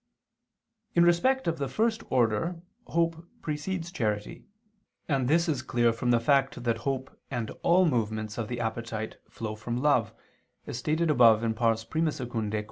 [0.95, 4.45] In respect of the first order hope precedes charity:
[5.07, 9.17] and this is clear from the fact that hope and all movements of the appetite
[9.29, 10.11] flow from love,
[10.65, 11.47] as stated above (I
[11.95, 12.11] II,
[12.49, 12.51] Q.